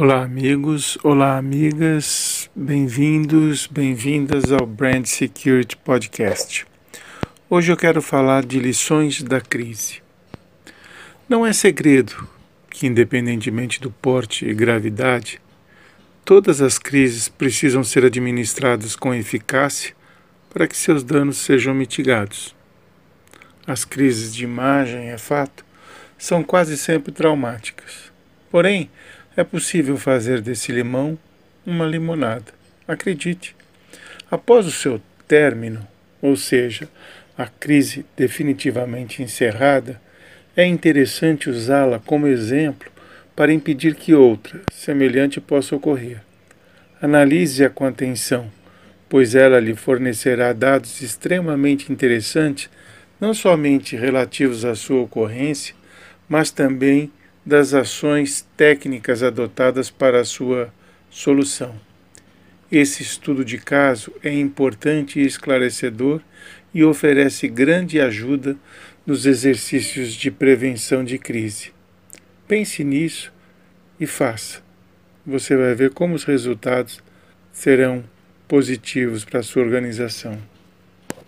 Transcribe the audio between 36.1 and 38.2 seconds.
ou seja, a crise